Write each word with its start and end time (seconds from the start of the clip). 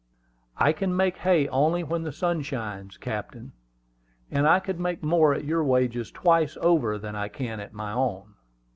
"I 0.57 0.73
can 0.73 0.95
make 0.97 1.17
hay 1.17 1.47
only 1.49 1.83
when 1.83 2.01
the 2.01 2.11
sun 2.11 2.41
shines, 2.41 2.97
captain; 2.97 3.51
and 4.31 4.47
I 4.47 4.59
could 4.59 4.79
make 4.79 5.03
more 5.03 5.31
at 5.35 5.45
your 5.45 5.63
wages 5.63 6.09
twice 6.09 6.57
over 6.59 6.97
than 6.97 7.15
I 7.15 7.27
can 7.27 7.59
at 7.59 7.71
my 7.71 7.91
own. 7.91 8.33